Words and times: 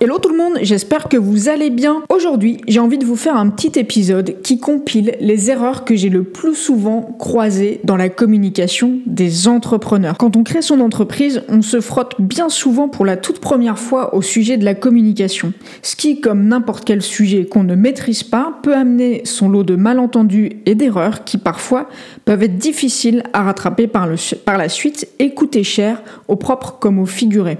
Hello 0.00 0.20
tout 0.20 0.28
le 0.28 0.36
monde, 0.36 0.58
j'espère 0.62 1.08
que 1.08 1.16
vous 1.16 1.48
allez 1.48 1.70
bien. 1.70 2.04
Aujourd'hui, 2.08 2.58
j'ai 2.68 2.78
envie 2.78 2.98
de 2.98 3.04
vous 3.04 3.16
faire 3.16 3.36
un 3.36 3.50
petit 3.50 3.80
épisode 3.80 4.40
qui 4.42 4.60
compile 4.60 5.16
les 5.18 5.50
erreurs 5.50 5.84
que 5.84 5.96
j'ai 5.96 6.08
le 6.08 6.22
plus 6.22 6.54
souvent 6.54 7.16
croisées 7.18 7.80
dans 7.82 7.96
la 7.96 8.08
communication 8.08 9.00
des 9.06 9.48
entrepreneurs. 9.48 10.16
Quand 10.16 10.36
on 10.36 10.44
crée 10.44 10.62
son 10.62 10.78
entreprise, 10.78 11.42
on 11.48 11.62
se 11.62 11.80
frotte 11.80 12.14
bien 12.20 12.48
souvent 12.48 12.88
pour 12.88 13.04
la 13.04 13.16
toute 13.16 13.40
première 13.40 13.80
fois 13.80 14.14
au 14.14 14.22
sujet 14.22 14.56
de 14.56 14.64
la 14.64 14.74
communication. 14.74 15.52
Ce 15.82 15.96
qui, 15.96 16.20
comme 16.20 16.46
n'importe 16.46 16.84
quel 16.84 17.02
sujet 17.02 17.46
qu'on 17.46 17.64
ne 17.64 17.74
maîtrise 17.74 18.22
pas, 18.22 18.60
peut 18.62 18.76
amener 18.76 19.22
son 19.24 19.48
lot 19.48 19.64
de 19.64 19.74
malentendus 19.74 20.60
et 20.64 20.76
d'erreurs 20.76 21.24
qui 21.24 21.38
parfois 21.38 21.88
peuvent 22.24 22.44
être 22.44 22.56
difficiles 22.56 23.24
à 23.32 23.42
rattraper 23.42 23.88
par, 23.88 24.06
la 24.06 24.68
suite 24.68 25.08
et 25.18 25.34
coûter 25.34 25.64
cher, 25.64 26.04
au 26.28 26.36
propre 26.36 26.76
comme 26.78 27.00
au 27.00 27.06
figuré. 27.06 27.58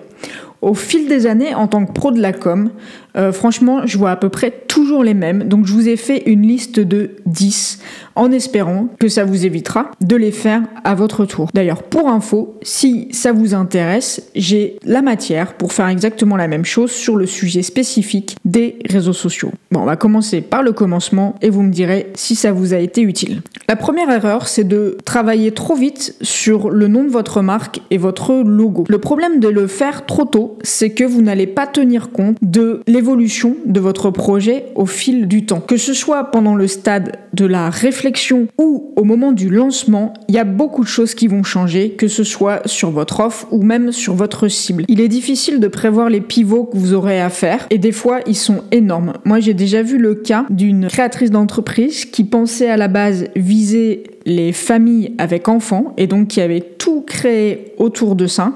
Au 0.60 0.74
fil 0.74 1.08
des 1.08 1.26
années, 1.26 1.54
en 1.54 1.68
tant 1.68 1.86
que 1.86 1.92
pro 1.92 2.10
de 2.10 2.20
la 2.20 2.32
com, 2.32 2.70
euh, 3.18 3.32
franchement, 3.32 3.82
je 3.84 3.98
vois 3.98 4.10
à 4.10 4.16
peu 4.16 4.28
près 4.28 4.52
toujours 4.68 5.02
les 5.02 5.14
mêmes. 5.14 5.44
Donc, 5.44 5.66
je 5.66 5.72
vous 5.72 5.88
ai 5.88 5.96
fait 5.96 6.22
une 6.26 6.42
liste 6.42 6.78
de 6.78 7.10
10 7.26 7.80
en 8.14 8.30
espérant 8.30 8.88
que 9.00 9.08
ça 9.08 9.24
vous 9.24 9.44
évitera 9.44 9.90
de 10.00 10.16
les 10.16 10.30
faire 10.30 10.62
à 10.84 10.94
votre 10.94 11.24
tour. 11.24 11.48
D'ailleurs, 11.52 11.82
pour 11.82 12.08
info, 12.08 12.56
si 12.62 13.08
ça 13.12 13.32
vous 13.32 13.54
intéresse, 13.54 14.22
j'ai 14.34 14.76
la 14.84 15.02
matière 15.02 15.54
pour 15.54 15.72
faire 15.72 15.88
exactement 15.88 16.36
la 16.36 16.48
même 16.48 16.64
chose 16.64 16.90
sur 16.90 17.16
le 17.16 17.26
sujet 17.26 17.62
spécifique 17.62 18.36
des 18.44 18.78
réseaux 18.88 19.12
sociaux. 19.12 19.52
Bon, 19.70 19.80
on 19.80 19.86
va 19.86 19.96
commencer 19.96 20.40
par 20.40 20.62
le 20.62 20.72
commencement 20.72 21.34
et 21.42 21.50
vous 21.50 21.62
me 21.62 21.70
direz 21.70 22.10
si 22.14 22.34
ça 22.36 22.52
vous 22.52 22.74
a 22.74 22.78
été 22.78 23.02
utile. 23.02 23.42
La 23.68 23.76
première 23.76 24.10
erreur, 24.10 24.48
c'est 24.48 24.66
de 24.66 24.96
travailler 25.04 25.52
trop 25.52 25.74
vite 25.74 26.16
sur 26.22 26.70
le 26.70 26.88
nom 26.88 27.04
de 27.04 27.10
votre 27.10 27.42
marque 27.42 27.80
et 27.90 27.98
votre 27.98 28.34
logo. 28.34 28.84
Le 28.88 28.98
problème 28.98 29.40
de 29.40 29.48
le 29.48 29.66
faire 29.66 30.06
trop 30.06 30.24
tôt, 30.24 30.58
c'est 30.62 30.90
que 30.90 31.04
vous 31.04 31.22
n'allez 31.22 31.46
pas 31.46 31.66
tenir 31.66 32.10
compte 32.10 32.36
de 32.42 32.80
l'évolution 32.86 33.07
de 33.16 33.80
votre 33.80 34.10
projet 34.10 34.66
au 34.74 34.84
fil 34.84 35.28
du 35.28 35.46
temps. 35.46 35.60
Que 35.60 35.76
ce 35.76 35.94
soit 35.94 36.24
pendant 36.24 36.54
le 36.54 36.66
stade 36.66 37.16
de 37.32 37.46
la 37.46 37.70
réflexion, 37.70 38.48
ou 38.58 38.92
au 38.96 39.04
moment 39.04 39.32
du 39.32 39.48
lancement, 39.48 40.12
il 40.28 40.34
y 40.34 40.38
a 40.38 40.44
beaucoup 40.44 40.82
de 40.82 40.88
choses 40.88 41.14
qui 41.14 41.26
vont 41.26 41.42
changer, 41.42 41.90
que 41.90 42.08
ce 42.08 42.24
soit 42.24 42.66
sur 42.66 42.90
votre 42.90 43.20
offre 43.20 43.46
ou 43.50 43.62
même 43.62 43.92
sur 43.92 44.14
votre 44.14 44.48
cible. 44.48 44.84
Il 44.88 45.00
est 45.00 45.08
difficile 45.08 45.60
de 45.60 45.68
prévoir 45.68 46.10
les 46.10 46.20
pivots 46.20 46.64
que 46.64 46.76
vous 46.76 46.92
aurez 46.92 47.20
à 47.20 47.30
faire 47.30 47.66
et 47.70 47.78
des 47.78 47.92
fois 47.92 48.20
ils 48.26 48.36
sont 48.36 48.62
énormes. 48.72 49.14
Moi 49.24 49.40
j'ai 49.40 49.54
déjà 49.54 49.82
vu 49.82 49.98
le 49.98 50.14
cas 50.14 50.44
d'une 50.50 50.88
créatrice 50.88 51.30
d'entreprise 51.30 52.04
qui 52.04 52.24
pensait 52.24 52.68
à 52.68 52.76
la 52.76 52.88
base 52.88 53.26
viser 53.36 54.02
les 54.28 54.52
familles 54.52 55.14
avec 55.18 55.48
enfants 55.48 55.94
et 55.96 56.06
donc 56.06 56.28
qui 56.28 56.40
avait 56.40 56.60
tout 56.60 57.00
créé 57.00 57.72
autour 57.78 58.14
de 58.14 58.26
ça 58.26 58.52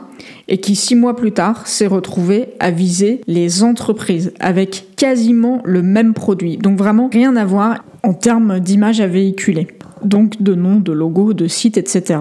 et 0.48 0.58
qui 0.58 0.76
six 0.76 0.94
mois 0.94 1.16
plus 1.16 1.32
tard 1.32 1.66
s'est 1.66 1.86
retrouvée 1.86 2.48
à 2.60 2.70
viser 2.70 3.20
les 3.26 3.64
entreprises 3.64 4.32
avec 4.38 4.86
quasiment 4.96 5.60
le 5.64 5.82
même 5.82 6.14
produit. 6.14 6.58
Donc 6.58 6.78
vraiment 6.78 7.08
rien 7.12 7.34
à 7.36 7.44
voir 7.44 7.84
en 8.02 8.12
termes 8.12 8.60
d'image 8.60 9.00
à 9.00 9.06
véhiculer. 9.06 9.66
Donc 10.04 10.42
de 10.42 10.54
nom, 10.54 10.78
de 10.78 10.92
logo, 10.92 11.32
de 11.32 11.46
site, 11.46 11.78
etc. 11.78 12.20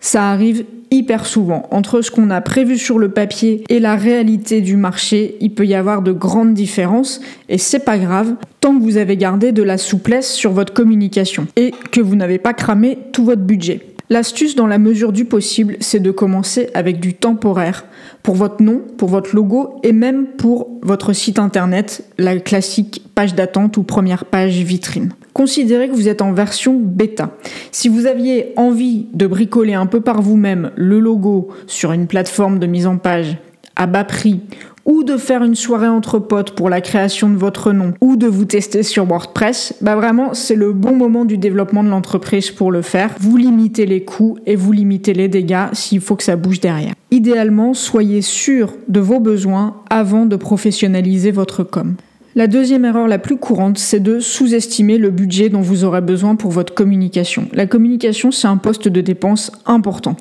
Ça 0.00 0.30
arrive 0.30 0.64
hyper 0.94 1.26
souvent. 1.26 1.66
Entre 1.70 2.02
ce 2.02 2.10
qu'on 2.10 2.30
a 2.30 2.40
prévu 2.40 2.78
sur 2.78 2.98
le 2.98 3.08
papier 3.08 3.64
et 3.68 3.80
la 3.80 3.96
réalité 3.96 4.60
du 4.60 4.76
marché, 4.76 5.36
il 5.40 5.50
peut 5.50 5.66
y 5.66 5.74
avoir 5.74 6.02
de 6.02 6.12
grandes 6.12 6.54
différences 6.54 7.20
et 7.48 7.58
c'est 7.58 7.84
pas 7.84 7.98
grave 7.98 8.34
tant 8.60 8.76
que 8.78 8.82
vous 8.82 8.96
avez 8.96 9.16
gardé 9.16 9.52
de 9.52 9.62
la 9.62 9.76
souplesse 9.76 10.32
sur 10.32 10.52
votre 10.52 10.72
communication 10.72 11.46
et 11.56 11.72
que 11.90 12.00
vous 12.00 12.16
n'avez 12.16 12.38
pas 12.38 12.54
cramé 12.54 12.98
tout 13.12 13.24
votre 13.24 13.42
budget. 13.42 13.80
L'astuce 14.10 14.54
dans 14.54 14.66
la 14.66 14.78
mesure 14.78 15.12
du 15.12 15.24
possible, 15.24 15.76
c'est 15.80 16.00
de 16.00 16.10
commencer 16.10 16.68
avec 16.74 17.00
du 17.00 17.14
temporaire 17.14 17.86
pour 18.22 18.34
votre 18.34 18.62
nom, 18.62 18.82
pour 18.98 19.08
votre 19.08 19.34
logo 19.34 19.80
et 19.82 19.92
même 19.92 20.26
pour 20.26 20.68
votre 20.82 21.12
site 21.14 21.38
internet, 21.38 22.04
la 22.18 22.38
classique 22.38 23.02
page 23.14 23.34
d'attente 23.34 23.76
ou 23.78 23.82
première 23.82 24.26
page 24.26 24.58
vitrine. 24.58 25.12
Considérez 25.34 25.88
que 25.88 25.94
vous 25.94 26.08
êtes 26.08 26.22
en 26.22 26.32
version 26.32 26.80
bêta. 26.80 27.36
Si 27.72 27.88
vous 27.88 28.06
aviez 28.06 28.52
envie 28.56 29.08
de 29.12 29.26
bricoler 29.26 29.74
un 29.74 29.86
peu 29.86 30.00
par 30.00 30.22
vous-même 30.22 30.70
le 30.76 31.00
logo 31.00 31.48
sur 31.66 31.92
une 31.92 32.06
plateforme 32.06 32.60
de 32.60 32.66
mise 32.66 32.86
en 32.86 32.98
page 32.98 33.36
à 33.74 33.86
bas 33.86 34.04
prix 34.04 34.40
ou 34.84 35.02
de 35.02 35.16
faire 35.16 35.42
une 35.42 35.54
soirée 35.54 35.88
entre 35.88 36.18
potes 36.18 36.52
pour 36.52 36.68
la 36.68 36.80
création 36.80 37.28
de 37.28 37.36
votre 37.36 37.72
nom, 37.72 37.94
ou 38.00 38.16
de 38.16 38.26
vous 38.26 38.44
tester 38.44 38.82
sur 38.82 39.06
WordPress, 39.06 39.74
bah 39.80 39.96
vraiment 39.96 40.34
c'est 40.34 40.54
le 40.54 40.72
bon 40.72 40.94
moment 40.94 41.24
du 41.24 41.38
développement 41.38 41.82
de 41.82 41.88
l'entreprise 41.88 42.50
pour 42.50 42.70
le 42.70 42.82
faire. 42.82 43.10
Vous 43.18 43.36
limitez 43.36 43.86
les 43.86 44.04
coûts 44.04 44.38
et 44.46 44.56
vous 44.56 44.72
limitez 44.72 45.14
les 45.14 45.28
dégâts 45.28 45.68
s'il 45.72 46.00
faut 46.00 46.16
que 46.16 46.22
ça 46.22 46.36
bouge 46.36 46.60
derrière. 46.60 46.92
Idéalement, 47.10 47.74
soyez 47.74 48.22
sûr 48.22 48.74
de 48.88 49.00
vos 49.00 49.20
besoins 49.20 49.76
avant 49.88 50.26
de 50.26 50.36
professionnaliser 50.36 51.30
votre 51.30 51.64
com. 51.64 51.96
La 52.36 52.48
deuxième 52.48 52.84
erreur 52.84 53.06
la 53.06 53.20
plus 53.20 53.36
courante, 53.36 53.78
c'est 53.78 54.00
de 54.00 54.18
sous-estimer 54.18 54.98
le 54.98 55.10
budget 55.10 55.50
dont 55.50 55.60
vous 55.60 55.84
aurez 55.84 56.00
besoin 56.00 56.34
pour 56.34 56.50
votre 56.50 56.74
communication. 56.74 57.46
La 57.52 57.66
communication, 57.66 58.32
c'est 58.32 58.48
un 58.48 58.56
poste 58.56 58.88
de 58.88 59.00
dépense 59.00 59.52
important. 59.66 60.16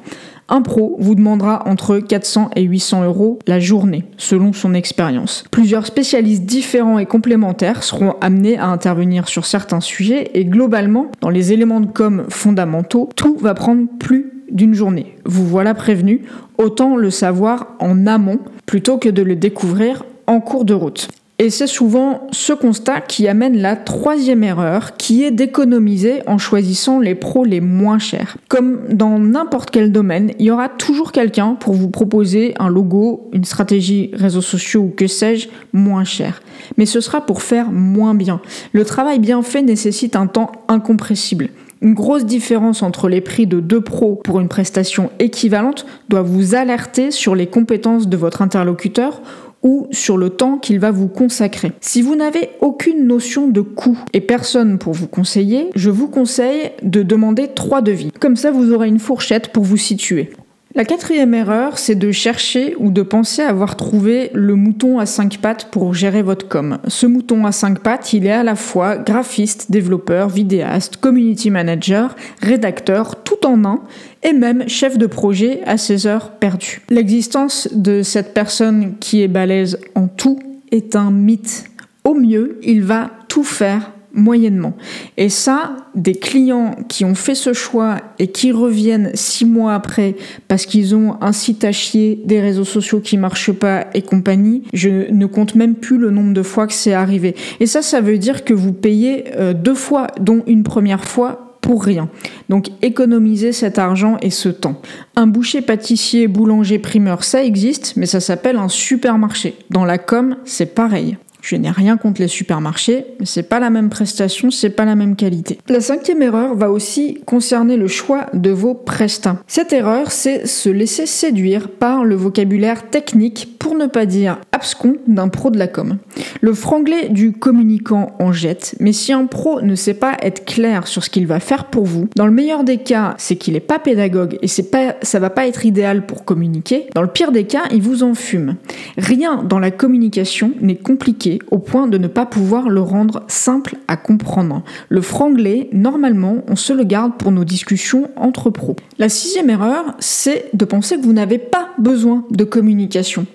Un 0.48 0.62
pro 0.62 0.96
vous 1.00 1.16
demandera 1.16 1.68
entre 1.68 1.98
400 1.98 2.52
et 2.56 2.62
800 2.62 3.06
euros 3.06 3.40
la 3.48 3.60
journée, 3.60 4.04
selon 4.18 4.54
son 4.54 4.76
expérience. 4.76 5.44
Plusieurs 5.50 5.88
spécialistes 5.88 6.44
différents 6.44 7.00
et 7.00 7.08
complémentaires 7.08 7.82
seront 7.82 8.14
amenés 8.22 8.60
à 8.60 8.68
intervenir 8.68 9.28
sur 9.28 9.48
certains 9.48 9.82
sujets 9.82 10.30
et 10.36 10.46
globalement, 10.46 11.08
dans 11.20 11.32
les 11.32 11.52
éléments 11.52 11.82
de 11.82 11.88
com 11.88 12.26
fondamentaux, 12.30 13.10
tout 13.16 13.38
va 13.38 13.56
prendre 13.56 13.88
plus 13.98 14.34
d'une 14.52 14.76
journée. 14.76 15.16
Vous 15.26 15.48
voilà 15.48 15.74
prévenu, 15.74 16.22
autant 16.60 16.96
le 16.96 17.10
savoir 17.10 17.70
en 17.80 18.06
amont 18.06 18.38
plutôt 18.68 19.00
que 19.00 19.10
de 19.10 19.24
le 19.24 19.36
découvrir 19.36 20.06
en 20.28 20.42
cours 20.42 20.64
de 20.64 20.76
route. 20.76 21.10
Et 21.40 21.50
c'est 21.50 21.68
souvent 21.68 22.28
ce 22.32 22.54
constat 22.54 23.02
qui 23.02 23.28
amène 23.28 23.58
la 23.58 23.76
troisième 23.76 24.44
erreur, 24.44 24.98
qui 24.98 25.24
est 25.24 25.32
d'économiser 25.32 26.22
en 26.28 26.38
choisissant 26.38 27.00
les 27.00 27.16
pros 27.16 27.44
les 27.44 27.60
moins 27.60 27.98
chers. 27.98 28.38
Comme 28.50 28.82
dans 28.92 29.18
n'importe 29.18 29.72
quel 29.72 29.92
domaine, 29.92 30.32
il 30.38 30.46
y 30.46 30.52
aura 30.52 30.70
toujours 30.70 31.12
quelqu'un 31.12 31.56
pour 31.60 31.74
vous 31.74 31.90
proposer 31.90 32.54
un 32.60 32.70
logo, 32.70 33.30
une 33.34 33.46
stratégie 33.46 34.12
réseaux 34.14 34.42
sociaux 34.42 34.82
ou 34.82 34.94
que 34.96 35.08
sais-je, 35.08 35.50
moins 35.74 36.04
cher. 36.04 36.42
Mais 36.78 36.86
ce 36.86 37.02
sera 37.02 37.26
pour 37.26 37.42
faire 37.42 37.72
moins 37.72 38.14
bien. 38.14 38.40
Le 38.72 38.86
travail 38.86 39.18
bien 39.18 39.42
fait 39.42 39.64
nécessite 39.64 40.16
un 40.16 40.28
temps 40.28 40.52
incompressible. 40.68 41.50
Une 41.84 41.96
grosse 41.96 42.26
différence 42.26 42.82
entre 42.82 43.10
les 43.10 43.20
prix 43.20 43.46
de 43.46 43.60
deux 43.60 43.82
pros 43.82 44.16
pour 44.24 44.40
une 44.40 44.48
prestation 44.48 45.10
équivalente 45.20 45.86
doit 46.08 46.22
vous 46.22 46.56
alerter 46.56 47.12
sur 47.12 47.36
les 47.36 47.48
compétences 47.48 48.08
de 48.08 48.16
votre 48.16 48.42
interlocuteur 48.42 49.22
ou 49.64 49.88
sur 49.92 50.18
le 50.18 50.30
temps 50.30 50.58
qu'il 50.58 50.80
va 50.80 50.92
vous 50.92 51.08
consacrer. 51.08 51.72
Si 51.82 52.02
vous 52.02 52.16
n'avez 52.16 52.50
aucune 52.62 53.08
notion 53.08 53.48
de 53.48 53.62
coût 53.62 53.98
et 54.14 54.22
personne 54.22 54.78
pour 54.78 54.94
vous 54.94 55.08
conseiller, 55.08 55.70
je 55.76 55.90
vous 55.90 56.08
conseille 56.08 56.72
de 56.84 57.02
demander 57.02 57.50
trois 57.56 57.82
devis. 57.82 58.12
Comme 58.20 58.36
ça, 58.36 58.52
vous 58.52 58.72
aurez 58.72 58.88
une 58.88 59.00
fourchette 59.00 59.50
pour 59.50 59.64
vous 59.64 59.78
situer. 59.78 60.32
La 60.76 60.86
quatrième 60.86 61.36
erreur, 61.36 61.78
c'est 61.78 61.94
de 61.94 62.12
chercher 62.12 62.76
ou 62.80 62.90
de 62.90 63.04
penser 63.04 63.44
avoir 63.44 63.76
trouvé 63.76 64.32
le 64.34 64.56
mouton 64.56 64.98
à 64.98 65.06
cinq 65.06 65.38
pattes 65.38 65.70
pour 65.70 65.94
gérer 65.94 66.24
votre 66.24 66.48
com. 66.48 66.80
Ce 66.88 67.06
mouton 67.06 67.46
à 67.46 67.52
cinq 67.52 67.78
pattes, 67.78 68.12
il 68.14 68.26
est 68.26 68.32
à 68.32 68.42
la 68.42 68.56
fois 68.56 68.98
graphiste, 68.98 69.70
développeur, 69.70 70.30
vidéaste, 70.30 70.98
community 70.98 71.52
manager, 71.52 72.16
rédacteur, 72.42 73.22
tout 73.24 73.46
en 73.46 73.64
un, 73.66 73.82
et 74.24 74.34
même 74.34 74.68
chef 74.68 74.98
de 74.98 75.06
projet 75.06 75.62
à 75.68 75.78
ses 75.78 76.08
heures 76.08 76.32
perdues. 76.32 76.82
L'existence 76.90 77.70
de 77.72 78.02
cette 78.02 78.34
personne 78.34 78.96
qui 79.00 79.22
est 79.22 79.28
balèze 79.28 79.78
en 79.94 80.08
tout 80.08 80.40
est 80.72 80.96
un 80.96 81.12
mythe. 81.12 81.66
Au 82.04 82.16
mieux, 82.16 82.58
il 82.64 82.82
va 82.82 83.12
tout 83.28 83.44
faire 83.44 83.92
moyennement. 84.14 84.76
Et 85.18 85.30
ça, 85.30 85.76
des 85.96 86.14
clients 86.14 86.76
qui 86.88 87.04
ont 87.04 87.16
fait 87.16 87.36
ce 87.36 87.54
choix 87.54 87.98
et 88.20 88.28
qui 88.28 88.52
reviennent 88.52 89.12
six 89.16 89.46
mois 89.46 89.74
après 89.74 90.16
parce 90.48 90.66
qu'ils 90.66 90.96
ont 90.96 91.18
un 91.22 91.32
site 91.32 91.64
à 91.64 91.72
chier, 91.72 92.22
des 92.26 92.40
réseaux 92.40 92.64
sociaux 92.64 93.00
qui 93.00 93.18
marchent 93.18 93.52
pas 93.52 93.88
et 93.94 94.02
compagnie, 94.02 94.64
je 94.74 95.12
ne 95.12 95.26
compte 95.26 95.56
même 95.56 95.76
plus 95.76 95.98
le 95.98 96.12
nombre 96.12 96.34
de 96.34 96.44
fois 96.44 96.68
que 96.68 96.74
c'est 96.74 96.94
arrivé. 96.94 97.36
Et 97.60 97.66
ça, 97.66 97.82
ça 97.82 98.02
veut 98.02 98.18
dire 98.18 98.44
que 98.44 98.54
vous 98.54 98.74
payez 98.74 99.36
euh, 99.36 99.54
deux 99.54 99.76
fois, 99.76 100.08
dont 100.20 100.44
une 100.48 100.64
première 100.64 101.06
fois 101.06 101.58
pour 101.62 101.84
rien. 101.84 102.10
Donc 102.50 102.68
économisez 102.82 103.54
cet 103.54 103.80
argent 103.80 104.18
et 104.22 104.30
ce 104.30 104.50
temps. 104.50 104.82
Un 105.16 105.28
boucher, 105.28 105.62
pâtissier, 105.62 106.28
boulanger, 106.28 106.78
primeur, 106.78 107.24
ça 107.24 107.44
existe, 107.44 107.94
mais 107.96 108.06
ça 108.06 108.20
s'appelle 108.20 108.58
un 108.58 108.68
supermarché. 108.68 109.56
Dans 109.70 109.86
la 109.86 109.98
com, 109.98 110.36
c'est 110.44 110.76
pareil. 110.76 111.18
Je 111.44 111.58
n'ai 111.58 111.70
rien 111.70 111.98
contre 111.98 112.22
les 112.22 112.30
supermarchés, 112.30 113.04
mais 113.20 113.26
c'est 113.26 113.44
pas 113.44 113.60
la 113.60 113.70
même 113.70 113.90
prestation, 113.90 114.50
c'est 114.50 114.70
pas 114.70 114.86
la 114.86 114.96
même 114.96 115.18
qualité. 115.18 115.60
La 115.68 115.82
cinquième 115.82 116.22
erreur 116.22 116.56
va 116.56 116.72
aussi 116.72 117.20
concerner 117.26 117.76
le 117.76 117.90
choix 117.90 118.28
de 118.34 118.50
vos 118.50 118.74
prestats. 118.74 119.36
Cette 119.46 119.74
erreur, 119.74 120.10
c'est 120.10 120.48
se 120.48 120.70
laisser 120.70 121.06
séduire 121.06 121.68
par 121.68 122.06
le 122.06 122.16
vocabulaire 122.16 122.90
technique, 122.90 123.58
pour 123.60 123.76
ne 123.76 123.88
pas 123.88 124.06
dire 124.06 124.40
abscon, 124.54 124.96
d'un 125.08 125.28
pro 125.28 125.50
de 125.50 125.58
la 125.58 125.68
com. 125.68 125.98
Le 126.40 126.54
franglais 126.54 127.10
du 127.10 127.34
communicant 127.34 128.16
en 128.20 128.32
jette, 128.32 128.76
mais 128.80 128.94
si 128.94 129.12
un 129.12 129.26
pro 129.26 129.62
ne 129.62 129.76
sait 129.76 129.94
pas 129.94 130.18
être 130.22 130.46
clair 130.46 130.88
sur 130.88 131.04
ce 131.04 131.10
qu'il 131.10 131.28
va 131.28 131.42
faire 131.42 131.66
pour 131.66 131.86
vous, 131.86 132.08
dans 132.16 132.26
le 132.26 132.32
meilleur 132.32 132.64
des 132.64 132.78
cas, 132.78 133.16
c'est 133.18 133.36
qu'il 133.36 133.54
n'est 133.54 133.60
pas 133.60 133.80
pédagogue 133.80 134.38
et 134.42 134.48
c'est 134.48 134.72
pas, 134.72 134.96
ça 135.02 135.20
va 135.20 135.30
pas 135.30 135.48
être 135.48 135.66
idéal 135.66 136.06
pour 136.06 136.24
communiquer. 136.24 136.88
Dans 136.94 137.02
le 137.02 137.08
pire 137.08 137.34
des 137.34 137.46
cas, 137.46 137.64
il 137.72 137.82
vous 137.82 138.04
en 138.04 138.14
fume. 138.14 138.56
Rien 138.98 139.44
dans 139.44 139.60
la 139.60 139.72
communication 139.72 140.52
n'est 140.62 140.76
compliqué 140.76 141.33
au 141.52 141.60
point 141.60 141.88
de 141.88 141.98
ne 141.98 142.08
pas 142.08 142.26
pouvoir 142.26 142.70
le 142.70 142.82
rendre 142.82 143.24
simple 143.28 143.78
à 143.88 143.98
comprendre. 143.98 144.64
Le 144.90 145.02
franglais, 145.02 145.70
normalement, 145.72 146.38
on 146.48 146.56
se 146.56 146.74
le 146.74 146.84
garde 146.84 147.18
pour 147.18 147.32
nos 147.32 147.44
discussions 147.44 148.10
entre 148.16 148.50
pros. 148.50 148.76
La 149.00 149.10
sixième 149.10 149.50
erreur, 149.50 149.96
c'est 150.00 150.50
de 150.54 150.66
penser 150.66 150.98
que 150.98 151.04
vous 151.04 151.14
n'avez 151.14 151.38
pas 151.38 151.70
besoin 151.78 152.26
de 152.32 152.44
communication. 152.44 153.26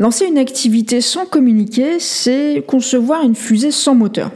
Lancer 0.00 0.26
une 0.26 0.38
activité 0.38 1.00
sans 1.00 1.26
communiquer, 1.26 1.98
c'est 1.98 2.62
concevoir 2.66 3.24
une 3.24 3.34
fusée 3.34 3.72
sans 3.72 3.94
moteur. 3.94 4.30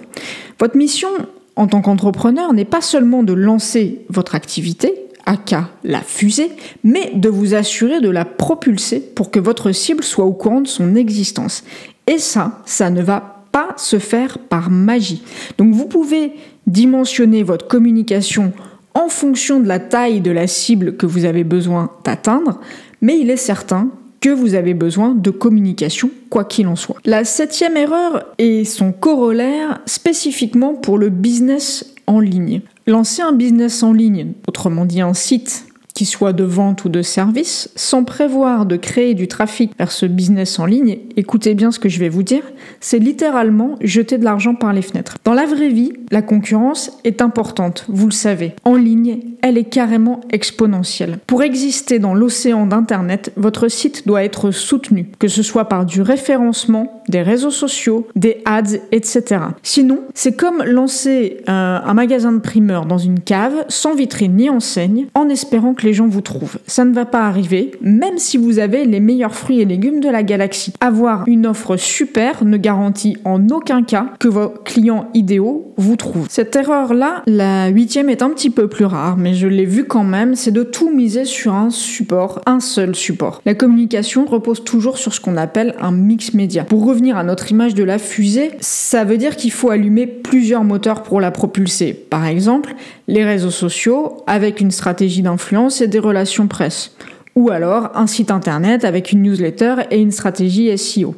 Votre 0.58 0.76
mission 0.76 1.08
en 1.56 1.66
tant 1.66 1.82
qu'entrepreneur 1.82 2.52
n'est 2.52 2.64
pas 2.64 2.80
seulement 2.80 3.22
de 3.22 3.32
lancer 3.32 4.04
votre 4.08 4.34
activité, 4.34 4.94
aka 5.26 5.68
la 5.84 6.00
fusée, 6.00 6.50
mais 6.82 7.12
de 7.14 7.28
vous 7.28 7.54
assurer 7.54 8.00
de 8.00 8.10
la 8.10 8.24
propulser 8.24 9.00
pour 9.00 9.30
que 9.30 9.38
votre 9.38 9.72
cible 9.72 10.02
soit 10.02 10.24
au 10.24 10.32
courant 10.32 10.60
de 10.60 10.68
son 10.68 10.94
existence. 10.94 11.64
Et 12.06 12.18
ça, 12.18 12.62
ça 12.64 12.90
ne 12.90 13.02
va 13.02 13.44
pas 13.52 13.74
se 13.76 13.98
faire 13.98 14.38
par 14.38 14.70
magie. 14.70 15.22
Donc 15.58 15.74
vous 15.74 15.86
pouvez 15.86 16.32
dimensionner 16.66 17.42
votre 17.42 17.68
communication 17.68 18.52
en 18.94 19.08
fonction 19.08 19.60
de 19.60 19.68
la 19.68 19.78
taille 19.78 20.20
de 20.20 20.30
la 20.30 20.46
cible 20.46 20.96
que 20.96 21.06
vous 21.06 21.24
avez 21.24 21.44
besoin 21.44 21.90
d'atteindre, 22.04 22.60
mais 23.00 23.18
il 23.18 23.30
est 23.30 23.36
certain 23.36 23.88
que 24.20 24.30
vous 24.30 24.54
avez 24.54 24.74
besoin 24.74 25.14
de 25.14 25.30
communication, 25.30 26.10
quoi 26.30 26.44
qu'il 26.44 26.68
en 26.68 26.76
soit. 26.76 26.96
La 27.04 27.24
septième 27.24 27.76
erreur 27.76 28.24
est 28.38 28.64
son 28.64 28.92
corollaire 28.92 29.80
spécifiquement 29.86 30.74
pour 30.74 30.96
le 30.96 31.08
business 31.08 31.94
en 32.06 32.20
ligne. 32.20 32.60
Lancer 32.86 33.22
un 33.22 33.32
business 33.32 33.82
en 33.82 33.92
ligne, 33.92 34.32
autrement 34.46 34.84
dit 34.84 35.00
un 35.00 35.14
site 35.14 35.66
qui 35.94 36.04
soit 36.04 36.32
de 36.32 36.44
vente 36.44 36.84
ou 36.84 36.88
de 36.88 37.02
service, 37.02 37.70
sans 37.76 38.04
prévoir 38.04 38.66
de 38.66 38.76
créer 38.76 39.14
du 39.14 39.28
trafic 39.28 39.72
vers 39.78 39.92
ce 39.92 40.06
business 40.06 40.58
en 40.58 40.66
ligne, 40.66 40.98
écoutez 41.16 41.54
bien 41.54 41.70
ce 41.70 41.78
que 41.78 41.88
je 41.88 41.98
vais 41.98 42.08
vous 42.08 42.22
dire, 42.22 42.42
c'est 42.80 42.98
littéralement 42.98 43.76
jeter 43.80 44.18
de 44.18 44.24
l'argent 44.24 44.54
par 44.54 44.72
les 44.72 44.82
fenêtres. 44.82 45.18
Dans 45.24 45.34
la 45.34 45.46
vraie 45.46 45.68
vie, 45.68 45.92
la 46.10 46.22
concurrence 46.22 46.98
est 47.04 47.22
importante, 47.22 47.86
vous 47.88 48.06
le 48.06 48.12
savez. 48.12 48.52
En 48.64 48.74
ligne, 48.74 49.20
elle 49.42 49.58
est 49.58 49.64
carrément 49.64 50.20
exponentielle. 50.30 51.18
Pour 51.26 51.42
exister 51.42 51.98
dans 51.98 52.14
l'océan 52.14 52.66
d'Internet, 52.66 53.32
votre 53.36 53.68
site 53.68 54.06
doit 54.06 54.24
être 54.24 54.50
soutenu, 54.50 55.08
que 55.18 55.28
ce 55.28 55.42
soit 55.42 55.66
par 55.66 55.84
du 55.84 56.00
référencement, 56.00 57.02
des 57.08 57.22
réseaux 57.22 57.50
sociaux, 57.50 58.06
des 58.16 58.38
ads, 58.44 58.78
etc. 58.92 59.40
Sinon, 59.62 60.00
c'est 60.14 60.36
comme 60.36 60.62
lancer 60.62 61.38
euh, 61.48 61.78
un 61.84 61.94
magasin 61.94 62.32
de 62.32 62.38
primeurs 62.38 62.86
dans 62.86 62.98
une 62.98 63.20
cave, 63.20 63.64
sans 63.68 63.94
vitrine 63.94 64.36
ni 64.36 64.48
enseigne, 64.48 65.06
en 65.14 65.28
espérant 65.28 65.74
que 65.74 65.84
les 65.84 65.92
gens 65.92 66.06
vous 66.06 66.20
trouvent. 66.20 66.58
Ça 66.66 66.84
ne 66.84 66.94
va 66.94 67.04
pas 67.04 67.26
arriver, 67.26 67.72
même 67.80 68.18
si 68.18 68.36
vous 68.36 68.58
avez 68.58 68.84
les 68.84 69.00
meilleurs 69.00 69.34
fruits 69.34 69.60
et 69.60 69.64
légumes 69.64 70.00
de 70.00 70.08
la 70.08 70.22
galaxie. 70.22 70.72
Avoir 70.80 71.24
une 71.26 71.46
offre 71.46 71.76
super 71.76 72.44
ne 72.44 72.56
garantit 72.56 73.16
en 73.24 73.48
aucun 73.48 73.82
cas 73.82 74.06
que 74.20 74.28
vos 74.28 74.48
clients 74.48 75.08
idéaux 75.14 75.72
vous 75.76 75.96
trouvent. 75.96 76.26
Cette 76.30 76.54
erreur-là, 76.54 77.22
la 77.26 77.68
huitième 77.68 78.08
est 78.08 78.22
un 78.22 78.30
petit 78.30 78.50
peu 78.50 78.68
plus 78.68 78.84
rare, 78.84 79.16
mais 79.16 79.31
je 79.34 79.46
l'ai 79.46 79.64
vu 79.64 79.84
quand 79.84 80.04
même, 80.04 80.34
c'est 80.34 80.50
de 80.50 80.62
tout 80.62 80.90
miser 80.90 81.24
sur 81.24 81.54
un 81.54 81.70
support, 81.70 82.40
un 82.46 82.60
seul 82.60 82.94
support. 82.94 83.40
La 83.44 83.54
communication 83.54 84.24
repose 84.24 84.64
toujours 84.64 84.98
sur 84.98 85.14
ce 85.14 85.20
qu'on 85.20 85.36
appelle 85.36 85.74
un 85.80 85.92
mix 85.92 86.34
média. 86.34 86.64
Pour 86.64 86.84
revenir 86.84 87.16
à 87.16 87.24
notre 87.24 87.50
image 87.50 87.74
de 87.74 87.84
la 87.84 87.98
fusée, 87.98 88.52
ça 88.60 89.04
veut 89.04 89.18
dire 89.18 89.36
qu'il 89.36 89.52
faut 89.52 89.70
allumer 89.70 90.06
plusieurs 90.06 90.64
moteurs 90.64 91.02
pour 91.02 91.20
la 91.20 91.30
propulser. 91.30 91.92
Par 91.92 92.26
exemple, 92.26 92.74
les 93.08 93.24
réseaux 93.24 93.50
sociaux 93.50 94.18
avec 94.26 94.60
une 94.60 94.70
stratégie 94.70 95.22
d'influence 95.22 95.80
et 95.80 95.88
des 95.88 95.98
relations 95.98 96.46
presse. 96.46 96.94
Ou 97.34 97.50
alors 97.50 97.90
un 97.94 98.06
site 98.06 98.30
internet 98.30 98.84
avec 98.84 99.12
une 99.12 99.22
newsletter 99.22 99.76
et 99.90 100.00
une 100.00 100.10
stratégie 100.10 100.76
SEO. 100.76 101.14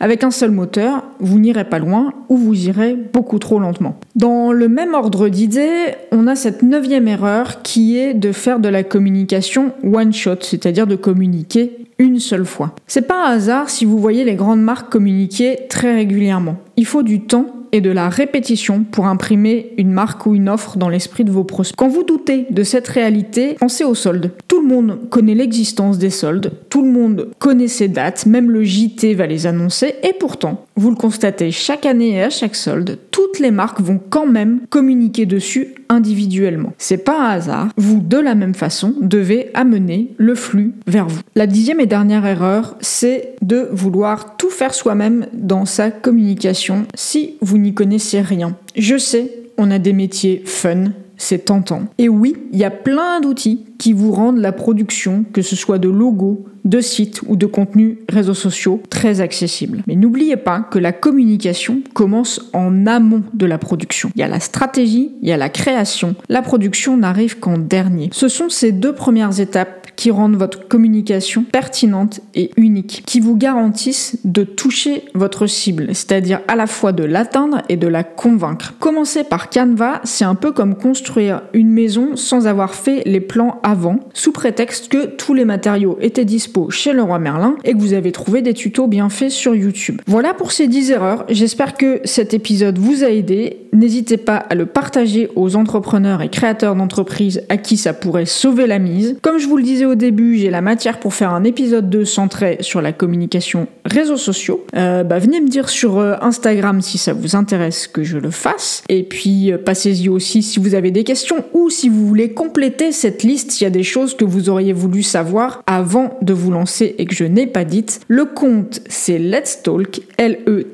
Avec 0.00 0.24
un 0.24 0.30
seul 0.30 0.50
moteur, 0.50 1.04
vous 1.20 1.38
n'irez 1.38 1.64
pas 1.64 1.78
loin 1.78 2.12
ou 2.28 2.36
vous 2.36 2.68
irez 2.68 2.94
beaucoup 2.94 3.38
trop 3.38 3.58
lentement. 3.58 3.98
Dans 4.14 4.52
le 4.52 4.68
même 4.68 4.94
ordre 4.94 5.28
d'idées, 5.28 5.94
on 6.12 6.26
a 6.26 6.36
cette 6.36 6.62
neuvième 6.62 7.08
erreur 7.08 7.62
qui 7.62 7.98
est 7.98 8.14
de 8.14 8.32
faire 8.32 8.60
de 8.60 8.68
la 8.68 8.82
communication 8.82 9.72
one 9.84 10.12
shot, 10.12 10.36
c'est-à-dire 10.40 10.86
de 10.86 10.96
communiquer 10.96 11.86
une 11.98 12.20
seule 12.20 12.44
fois. 12.44 12.74
C'est 12.86 13.06
pas 13.06 13.26
un 13.26 13.32
hasard 13.32 13.70
si 13.70 13.84
vous 13.84 13.98
voyez 13.98 14.24
les 14.24 14.34
grandes 14.34 14.62
marques 14.62 14.90
communiquer 14.90 15.60
très 15.68 15.94
régulièrement. 15.94 16.56
Il 16.76 16.86
faut 16.86 17.02
du 17.02 17.20
temps 17.20 17.46
de 17.80 17.90
la 17.90 18.08
répétition 18.08 18.84
pour 18.84 19.06
imprimer 19.06 19.72
une 19.78 19.92
marque 19.92 20.26
ou 20.26 20.34
une 20.34 20.48
offre 20.48 20.76
dans 20.76 20.88
l'esprit 20.88 21.24
de 21.24 21.30
vos 21.30 21.44
prospects. 21.44 21.76
Quand 21.76 21.88
vous 21.88 22.04
doutez 22.04 22.46
de 22.50 22.62
cette 22.62 22.88
réalité, 22.88 23.54
pensez 23.58 23.84
aux 23.84 23.94
soldes. 23.94 24.32
Tout 24.48 24.60
le 24.60 24.68
monde 24.68 24.98
connaît 25.10 25.34
l'existence 25.34 25.98
des 25.98 26.10
soldes, 26.10 26.52
tout 26.70 26.82
le 26.82 26.90
monde 26.90 27.30
connaît 27.38 27.68
ces 27.68 27.88
dates, 27.88 28.26
même 28.26 28.50
le 28.50 28.64
JT 28.64 29.14
va 29.14 29.26
les 29.26 29.46
annoncer, 29.46 29.94
et 30.02 30.12
pourtant, 30.18 30.64
vous 30.76 30.90
le 30.90 30.96
constatez 30.96 31.50
chaque 31.50 31.86
année 31.86 32.10
et 32.10 32.22
à 32.22 32.30
chaque 32.30 32.56
solde, 32.56 32.98
toutes 33.10 33.38
les 33.38 33.50
marques 33.50 33.80
vont 33.80 34.00
quand 34.10 34.26
même 34.26 34.60
communiquer 34.68 35.26
dessus 35.26 35.74
individuellement. 35.88 36.72
C'est 36.78 37.04
pas 37.04 37.18
un 37.20 37.30
hasard, 37.30 37.68
vous 37.76 38.00
de 38.00 38.18
la 38.18 38.34
même 38.34 38.54
façon 38.54 38.94
devez 39.00 39.50
amener 39.54 40.14
le 40.16 40.34
flux 40.34 40.74
vers 40.86 41.08
vous. 41.08 41.20
La 41.34 41.46
dixième 41.46 41.80
et 41.80 41.86
dernière 41.86 42.26
erreur, 42.26 42.76
c'est 42.80 43.34
de 43.42 43.68
vouloir 43.72 44.35
faire 44.56 44.74
soi-même 44.74 45.26
dans 45.34 45.66
sa 45.66 45.90
communication 45.90 46.86
si 46.94 47.36
vous 47.42 47.58
n'y 47.58 47.74
connaissez 47.74 48.22
rien. 48.22 48.56
Je 48.74 48.96
sais, 48.96 49.30
on 49.58 49.70
a 49.70 49.78
des 49.78 49.92
métiers 49.92 50.42
fun, 50.46 50.92
c'est 51.18 51.44
tentant. 51.44 51.82
Et 51.98 52.08
oui, 52.08 52.36
il 52.52 52.58
y 52.58 52.64
a 52.64 52.70
plein 52.70 53.20
d'outils 53.20 53.66
qui 53.78 53.92
vous 53.92 54.12
rendent 54.12 54.38
la 54.38 54.52
production, 54.52 55.24
que 55.32 55.42
ce 55.42 55.56
soit 55.56 55.78
de 55.78 55.88
logos, 55.88 56.44
de 56.66 56.80
sites 56.80 57.22
ou 57.26 57.36
de 57.36 57.46
contenus 57.46 57.98
réseaux 58.08 58.34
sociaux, 58.34 58.82
très 58.90 59.20
accessible. 59.20 59.82
Mais 59.86 59.94
n'oubliez 59.94 60.36
pas 60.36 60.60
que 60.60 60.78
la 60.78 60.92
communication 60.92 61.82
commence 61.94 62.50
en 62.52 62.86
amont 62.86 63.22
de 63.34 63.46
la 63.46 63.58
production. 63.58 64.10
Il 64.16 64.20
y 64.20 64.24
a 64.24 64.28
la 64.28 64.40
stratégie, 64.40 65.12
il 65.22 65.28
y 65.28 65.32
a 65.32 65.36
la 65.36 65.48
création. 65.48 66.16
La 66.28 66.42
production 66.42 66.96
n'arrive 66.96 67.38
qu'en 67.38 67.58
dernier. 67.58 68.10
Ce 68.12 68.28
sont 68.28 68.48
ces 68.48 68.72
deux 68.72 68.94
premières 68.94 69.38
étapes 69.40 69.86
qui 69.96 70.10
rendent 70.10 70.36
votre 70.36 70.68
communication 70.68 71.44
pertinente 71.44 72.20
et 72.34 72.50
unique, 72.56 73.02
qui 73.06 73.20
vous 73.20 73.36
garantissent 73.36 74.18
de 74.24 74.44
toucher 74.44 75.04
votre 75.14 75.46
cible, 75.46 75.88
c'est-à-dire 75.94 76.40
à 76.48 76.54
la 76.54 76.66
fois 76.66 76.92
de 76.92 77.02
l'atteindre 77.02 77.62
et 77.68 77.76
de 77.76 77.88
la 77.88 78.04
convaincre. 78.04 78.74
Commencer 78.78 79.24
par 79.24 79.48
Canva, 79.48 80.00
c'est 80.04 80.24
un 80.24 80.34
peu 80.34 80.52
comme 80.52 80.74
construire 80.74 81.42
une 81.54 81.70
maison 81.70 82.14
sans 82.14 82.46
avoir 82.46 82.74
fait 82.74 83.02
les 83.06 83.20
plans 83.20 83.58
avant, 83.66 83.98
sous 84.14 84.30
prétexte 84.30 84.88
que 84.88 85.06
tous 85.06 85.34
les 85.34 85.44
matériaux 85.44 85.98
étaient 86.00 86.24
dispo 86.24 86.70
chez 86.70 86.92
le 86.92 87.02
roi 87.02 87.18
Merlin 87.18 87.56
et 87.64 87.72
que 87.72 87.78
vous 87.78 87.94
avez 87.94 88.12
trouvé 88.12 88.40
des 88.40 88.54
tutos 88.54 88.86
bien 88.86 89.08
faits 89.08 89.32
sur 89.32 89.56
YouTube. 89.56 90.00
Voilà 90.06 90.34
pour 90.34 90.52
ces 90.52 90.68
10 90.68 90.92
erreurs, 90.92 91.24
j'espère 91.28 91.76
que 91.76 92.00
cet 92.04 92.32
épisode 92.32 92.78
vous 92.78 93.02
a 93.02 93.08
aidé. 93.08 93.56
N'hésitez 93.72 94.18
pas 94.18 94.36
à 94.36 94.54
le 94.54 94.66
partager 94.66 95.28
aux 95.34 95.56
entrepreneurs 95.56 96.22
et 96.22 96.28
créateurs 96.28 96.76
d'entreprises 96.76 97.42
à 97.48 97.56
qui 97.56 97.76
ça 97.76 97.92
pourrait 97.92 98.24
sauver 98.24 98.68
la 98.68 98.78
mise. 98.78 99.18
Comme 99.20 99.38
je 99.38 99.48
vous 99.48 99.56
le 99.56 99.64
disais 99.64 99.84
au 99.84 99.96
début, 99.96 100.36
j'ai 100.36 100.50
la 100.50 100.60
matière 100.60 101.00
pour 101.00 101.12
faire 101.12 101.32
un 101.32 101.42
épisode 101.42 101.90
2 101.90 102.04
centré 102.04 102.58
sur 102.60 102.80
la 102.80 102.92
communication 102.92 103.66
réseaux 103.84 104.16
sociaux. 104.16 104.64
Euh, 104.76 105.02
bah, 105.02 105.18
venez 105.18 105.40
me 105.40 105.48
dire 105.48 105.68
sur 105.68 105.98
euh, 105.98 106.14
Instagram 106.20 106.80
si 106.82 106.98
ça 106.98 107.12
vous 107.12 107.34
intéresse 107.34 107.88
que 107.88 108.04
je 108.04 108.18
le 108.18 108.30
fasse. 108.30 108.84
Et 108.88 109.02
puis 109.02 109.50
euh, 109.50 109.58
passez-y 109.58 110.08
aussi 110.08 110.44
si 110.44 110.60
vous 110.60 110.76
avez 110.76 110.92
des 110.92 111.02
questions 111.02 111.44
ou 111.52 111.68
si 111.68 111.88
vous 111.88 112.06
voulez 112.06 112.30
compléter 112.30 112.92
cette 112.92 113.24
liste, 113.24 113.55
s'il 113.56 113.64
y 113.64 113.68
a 113.68 113.70
des 113.70 113.82
choses 113.82 114.14
que 114.16 114.24
vous 114.24 114.48
auriez 114.50 114.72
voulu 114.72 115.02
savoir 115.02 115.62
avant 115.66 116.18
de 116.22 116.32
vous 116.32 116.50
lancer 116.50 116.94
et 116.98 117.06
que 117.06 117.14
je 117.14 117.24
n'ai 117.24 117.46
pas 117.46 117.64
dites. 117.64 118.00
Le 118.08 118.26
compte 118.26 118.82
c'est 118.88 119.18
Let's 119.18 119.62
Talk, 119.62 120.00
L-E-T-S-T-O-L-C. 120.18 120.68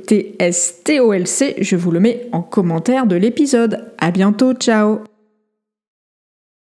Je 1.60 1.76
vous 1.76 1.90
le 1.90 2.00
mets 2.00 2.26
en 2.32 2.42
commentaire 2.42 3.06
de 3.06 3.16
l'épisode. 3.16 3.86
À 3.98 4.10
bientôt, 4.10 4.52
ciao 4.54 5.11